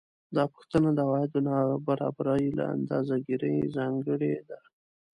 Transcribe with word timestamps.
دا 0.35 0.43
پوښتنه 0.53 0.89
د 0.93 0.99
عوایدو 1.07 1.39
د 1.43 1.45
نابرابرۍ 1.47 2.45
له 2.57 2.65
اندازه 2.75 3.15
ګیرۍ 3.25 3.55
ځانګړې 3.75 4.33
ده 4.49 4.59